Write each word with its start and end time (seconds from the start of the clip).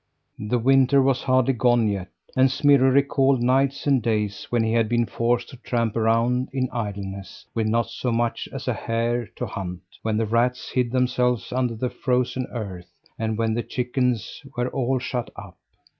The 0.39 0.57
winter 0.57 0.99
was 0.99 1.21
hardly 1.21 1.53
gone 1.53 1.87
yet, 1.87 2.07
and 2.35 2.49
Smirre 2.49 2.89
recalled 2.89 3.39
nights 3.43 3.85
and 3.85 4.01
days 4.01 4.47
when 4.49 4.63
he 4.63 4.73
had 4.73 4.89
been 4.89 5.05
forced 5.05 5.49
to 5.49 5.57
tramp 5.57 5.95
around 5.95 6.49
in 6.51 6.71
idleness, 6.71 7.45
with 7.53 7.67
not 7.67 7.87
so 7.87 8.11
much 8.11 8.49
as 8.51 8.67
a 8.67 8.73
hare 8.73 9.27
to 9.35 9.45
hunt, 9.45 9.81
when 10.01 10.17
the 10.17 10.25
rats 10.25 10.71
hid 10.71 10.91
themselves 10.91 11.51
under 11.53 11.75
the 11.75 11.91
frozen 11.91 12.47
earth; 12.51 12.89
and 13.19 13.37
when 13.37 13.53
the 13.53 13.61
chickens 13.61 14.41
were 14.57 14.69
all 14.69 14.97
shut 14.97 15.29
up. 15.35 15.55